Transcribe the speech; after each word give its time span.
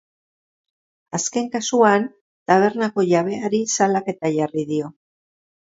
Azken 1.17 1.51
kasuan, 1.57 2.09
tabernako 2.53 3.07
jabeari 3.13 3.63
salaketa 3.77 4.35
jarri 4.41 4.71
dio. 4.73 4.93